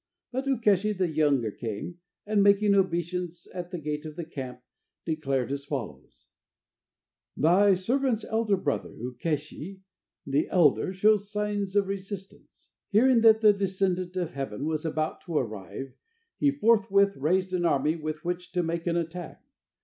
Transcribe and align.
But 0.31 0.45
Ukeshi 0.47 0.97
the 0.97 1.07
younger 1.07 1.51
came, 1.51 1.99
and 2.25 2.41
making 2.41 2.73
obeisance 2.73 3.47
at 3.53 3.69
the 3.69 3.77
gate 3.77 4.03
of 4.03 4.15
the 4.15 4.25
camp, 4.25 4.63
declared 5.05 5.51
as 5.51 5.63
follows: 5.63 6.29
"Thy 7.37 7.75
servant's 7.75 8.23
elder 8.23 8.57
brother, 8.57 8.89
Ukeshi 8.89 9.81
the 10.25 10.49
elder, 10.49 10.91
shows 10.91 11.29
signs 11.31 11.75
of 11.75 11.85
resistance. 11.87 12.69
Hearing 12.89 13.21
that 13.21 13.41
the 13.41 13.53
descendant 13.53 14.17
of 14.17 14.31
heaven 14.31 14.65
was 14.65 14.85
about 14.85 15.21
to 15.25 15.37
arrive, 15.37 15.93
he 16.39 16.49
forthwith 16.49 17.15
raised 17.15 17.53
an 17.53 17.65
army 17.65 17.95
with 17.95 18.25
which 18.25 18.51
to 18.53 18.63
make 18.63 18.87
an 18.87 18.97
attack. 18.97 19.43